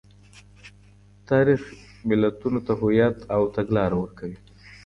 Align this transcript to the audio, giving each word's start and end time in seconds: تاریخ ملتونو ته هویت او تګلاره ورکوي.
تاریخ 1.29 1.61
ملتونو 2.09 2.59
ته 2.65 2.73
هویت 2.81 3.17
او 3.35 3.41
تګلاره 3.55 3.95
ورکوي. 3.99 4.37